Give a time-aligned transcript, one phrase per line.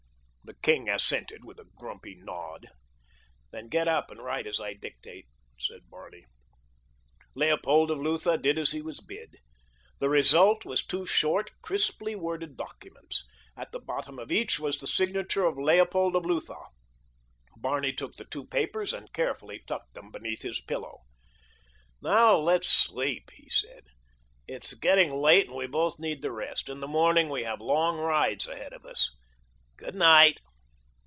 [0.43, 2.67] The king assented with a grumpy nod.
[3.51, 5.27] "Then get up and write as I dictate,"
[5.57, 6.25] said Barney.
[7.35, 9.37] Leopold of Lutha did as he was bid.
[9.99, 13.23] The result was two short, crisply worded documents.
[13.55, 16.59] At the bottom of each was the signature of Leopold of Lutha.
[17.55, 21.03] Barney took the two papers and carefully tucked them beneath his pillow.
[22.01, 23.85] "Now let's sleep," he said.
[24.49, 26.67] "It is getting late and we both need the rest.
[26.67, 29.09] In the morning we have long rides ahead of us.
[29.77, 30.37] Good night."